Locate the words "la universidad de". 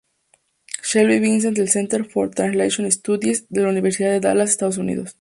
3.61-4.19